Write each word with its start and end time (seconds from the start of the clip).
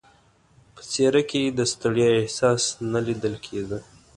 په 0.73 0.81
څېره 0.91 1.21
کې 1.29 1.39
یې 1.45 1.51
د 1.57 1.59
ستړیا 1.73 2.09
احساس 2.19 2.63
نه 2.91 2.99
لیدل 3.07 3.35
کېده. 3.45 3.79